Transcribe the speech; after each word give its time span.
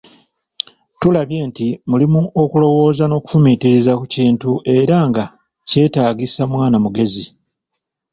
Tulabye 0.99 1.39
nti 1.49 1.67
mulimu 1.89 2.21
okulwooza 2.43 3.03
n’okufumiitiriza 3.07 3.91
ku 3.99 4.05
kintu 4.13 4.51
era 4.77 4.97
nga 5.09 5.23
kyetaagisa 5.69 6.41
mwana 6.51 6.77
mugezi. 6.83 7.25